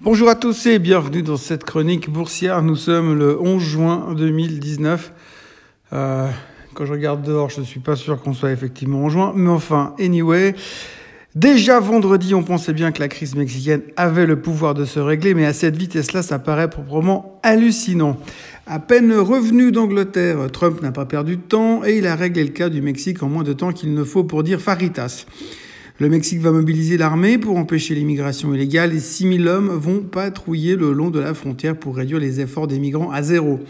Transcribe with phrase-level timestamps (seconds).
[0.00, 2.62] Bonjour à tous et bienvenue dans cette chronique boursière.
[2.62, 5.12] Nous sommes le 11 juin 2019.
[5.92, 6.28] Euh,
[6.74, 9.32] quand je regarde dehors, je ne suis pas sûr qu'on soit effectivement en juin.
[9.36, 10.56] Mais enfin, anyway.
[11.36, 15.32] Déjà vendredi, on pensait bien que la crise mexicaine avait le pouvoir de se régler,
[15.32, 18.16] mais à cette vitesse-là, ça paraît proprement hallucinant.
[18.66, 22.50] À peine revenu d'Angleterre, Trump n'a pas perdu de temps et il a réglé le
[22.50, 25.24] cas du Mexique en moins de temps qu'il ne faut pour dire faritas.
[26.00, 30.92] Le Mexique va mobiliser l'armée pour empêcher l'immigration illégale et 6000 hommes vont patrouiller le
[30.92, 33.60] long de la frontière pour réduire les efforts des migrants à zéro.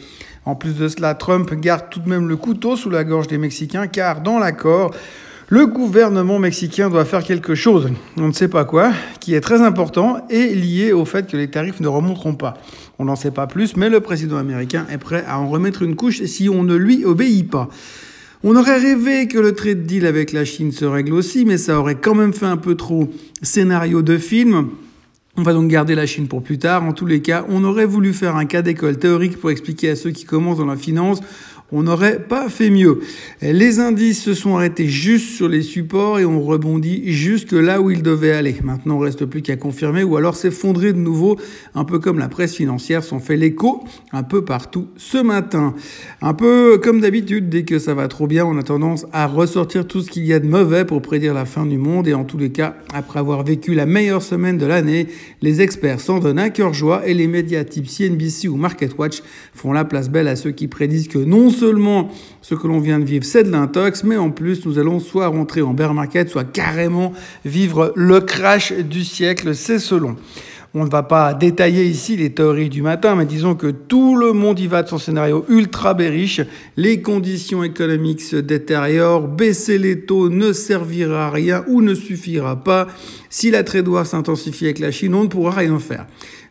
[0.47, 3.37] En plus de cela, Trump garde tout de même le couteau sous la gorge des
[3.37, 4.95] Mexicains car dans l'accord,
[5.49, 9.61] le gouvernement mexicain doit faire quelque chose, on ne sait pas quoi, qui est très
[9.61, 12.55] important et lié au fait que les tarifs ne remonteront pas.
[12.99, 15.95] On n'en sait pas plus, mais le président américain est prêt à en remettre une
[15.95, 17.69] couche si on ne lui obéit pas.
[18.47, 21.81] On aurait rêvé que le trade deal avec la Chine se règle aussi, mais ça
[21.81, 23.09] aurait quand même fait un peu trop
[23.41, 24.69] scénario de film.
[25.39, 26.85] On va donc garder la Chine pour plus tard.
[26.85, 29.97] En tous les cas, on aurait voulu faire un cas d'école théorique pour expliquer à
[29.97, 31.21] ceux qui commencent dans la finance
[31.73, 33.01] on n'aurait pas fait mieux.
[33.41, 37.91] Les indices se sont arrêtés juste sur les supports et on rebondit jusque là où
[37.91, 38.57] ils devaient aller.
[38.63, 41.39] Maintenant, il reste plus qu'à confirmer ou alors s'effondrer de nouveau,
[41.75, 45.75] un peu comme la presse financière s'en fait l'écho un peu partout ce matin.
[46.21, 49.87] Un peu comme d'habitude, dès que ça va trop bien, on a tendance à ressortir
[49.87, 52.25] tout ce qu'il y a de mauvais pour prédire la fin du monde et en
[52.25, 55.09] tous les cas, après avoir vécu la meilleure semaine de l'année,
[55.41, 59.23] les experts s'en donnent un cœur joie et les médias type CNBC ou MarketWatch
[59.55, 62.11] font la place belle à ceux qui prédisent que non seulement
[62.43, 65.29] ce que l'on vient de vivre, c'est de l'intox, mais en plus, nous allons soit
[65.29, 67.13] rentrer en bear market, soit carrément
[67.45, 70.17] vivre le crash du siècle, c'est selon.
[70.77, 74.33] On ne va pas détailler ici les théories du matin, mais disons que tout le
[74.33, 76.41] monde y va de son scénario ultra bearish.
[76.77, 82.65] Les conditions économiques se détériorent, baisser les taux ne servira à rien ou ne suffira
[82.65, 82.89] pas.
[83.31, 86.07] Si la trade s'intensifie avec la Chine, on ne pourra rien faire.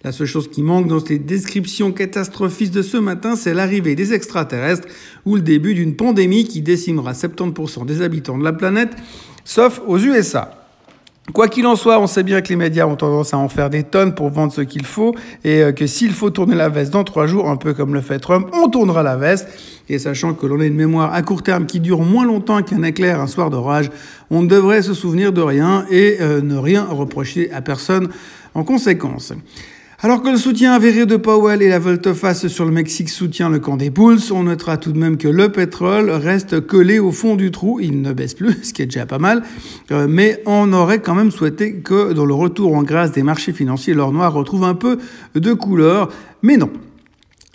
[0.06, 4.14] La seule chose qui manque dans ces descriptions catastrophistes de ce matin, c'est l'arrivée des
[4.14, 4.88] extraterrestres
[5.26, 8.96] ou le début d'une pandémie qui décimera 70% des habitants de la planète,
[9.44, 10.63] sauf aux USA.
[11.32, 13.70] Quoi qu'il en soit, on sait bien que les médias ont tendance à en faire
[13.70, 16.92] des tonnes pour vendre ce qu'il faut et euh, que s'il faut tourner la veste
[16.92, 19.48] dans trois jours, un peu comme le fait Trump, on tournera la veste.
[19.88, 22.84] Et sachant que l'on a une mémoire à court terme qui dure moins longtemps qu'un
[22.84, 23.90] éclair un soir d'orage,
[24.30, 28.10] on ne devrait se souvenir de rien et euh, ne rien reprocher à personne
[28.54, 29.32] en conséquence.
[30.06, 33.60] Alors que le soutien avéré de Powell et la volte-face sur le Mexique soutient le
[33.60, 37.38] camp des Bulls, on notera tout de même que le pétrole reste collé au fond
[37.38, 37.80] du trou.
[37.80, 39.44] Il ne baisse plus, ce qui est déjà pas mal.
[39.92, 43.54] Euh, mais on aurait quand même souhaité que dans le retour en grâce des marchés
[43.54, 44.98] financiers, l'or noir retrouve un peu
[45.36, 46.10] de couleur.
[46.42, 46.70] Mais non.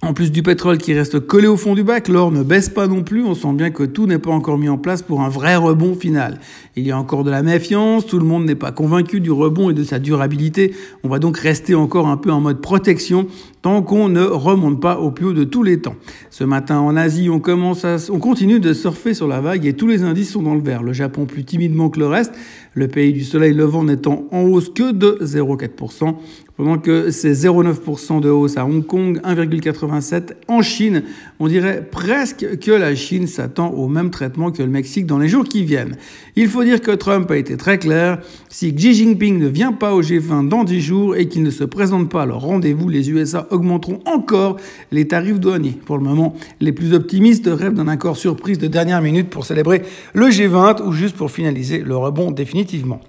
[0.01, 2.87] En plus du pétrole qui reste collé au fond du bac, l'or ne baisse pas
[2.87, 3.25] non plus.
[3.25, 5.97] On sent bien que tout n'est pas encore mis en place pour un vrai rebond
[5.97, 6.39] final.
[6.77, 9.71] Il y a encore de la méfiance, tout le monde n'est pas convaincu du rebond
[9.71, 10.73] et de sa durabilité.
[11.03, 13.27] On va donc rester encore un peu en mode protection
[13.61, 15.97] tant qu'on ne remonte pas au plus haut de tous les temps.
[16.31, 19.73] Ce matin en Asie, on, commence à, on continue de surfer sur la vague et
[19.73, 20.85] tous les indices sont dans le vert.
[20.85, 22.33] Le Japon plus timidement que le reste,
[22.75, 26.15] le pays du soleil levant n'étant en hausse que de 0,4%,
[26.59, 31.05] pendant que c'est 0,9% de hausse à Hong Kong, 1,87% en Chine.
[31.39, 35.29] On dirait presque que la Chine s'attend au même traitement que le Mexique dans les
[35.29, 35.97] jours qui viennent.
[36.35, 39.95] Il faut dire que Trump a été très clair, si Xi Jinping ne vient pas
[39.95, 43.09] au G20 dans 10 jours et qu'il ne se présente pas à leur rendez-vous, les
[43.09, 44.57] USA augmenteront encore
[44.91, 45.79] les tarifs douaniers.
[45.87, 49.83] Pour le moment, les plus optimistes rêvent d'un accord surprise de dernière minute pour célébrer
[50.13, 53.01] le G20 ou juste pour finaliser le rebond définitivement.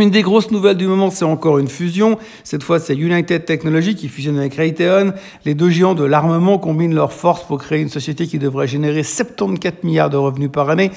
[0.00, 2.16] Une des grosses nouvelles du moment, c'est encore une fusion.
[2.42, 5.12] Cette fois, c'est United Technologies qui fusionne avec Raytheon.
[5.44, 9.02] Les deux géants de l'armement combinent leurs forces pour créer une société qui devrait générer
[9.02, 10.90] 74 milliards de revenus par année.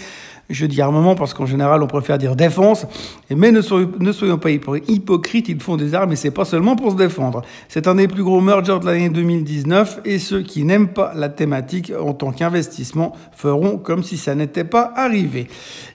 [0.54, 2.86] Je dis armement parce qu'en général, on préfère dire défense.
[3.30, 6.96] Mais ne soyons, pas hypocrites, ils font des armes et c'est pas seulement pour se
[6.96, 7.42] défendre.
[7.68, 11.30] C'est un des plus gros mergers de l'année 2019 et ceux qui n'aiment pas la
[11.30, 15.48] thématique en tant qu'investissement feront comme si ça n'était pas arrivé.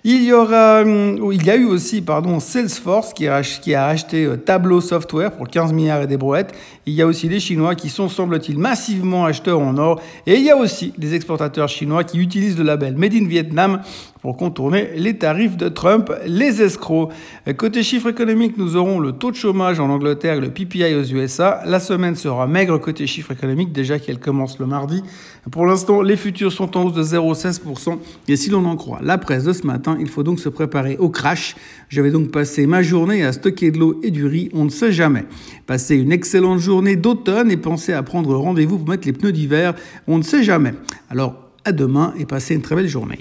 [0.05, 4.81] Il y y a eu aussi, pardon, Salesforce qui a, qui a acheté euh, Tableau
[4.81, 6.53] Software pour 15 milliards et des brouettes.
[6.87, 10.01] Il y a aussi les Chinois qui sont, semble-t-il, massivement acheteurs en or.
[10.27, 13.81] Et il y a aussi des exportateurs chinois qui utilisent le label Made in Vietnam
[14.21, 17.11] pour contourner les tarifs de Trump, les escrocs.
[17.57, 21.05] Côté chiffres économiques, nous aurons le taux de chômage en Angleterre et le PPI aux
[21.05, 21.63] USA.
[21.65, 25.03] La semaine sera maigre côté chiffres économiques, déjà qu'elle commence le mardi.
[25.51, 27.99] Pour l'instant, les futurs sont en hausse de 0,16%.
[28.29, 30.97] Et si l'on en croit la presse de ce matin, il faut donc se préparer
[30.99, 31.57] au crash.
[31.89, 34.71] Je vais donc passer ma journée à stocker de l'eau et du riz, on ne
[34.71, 35.25] sait jamais.
[35.67, 39.75] Passer une excellente journée d'automne et penser à prendre rendez-vous pour mettre les pneus d'hiver,
[40.07, 40.75] on ne sait jamais.
[41.11, 43.19] Alors, à demain et passez une très belle journée.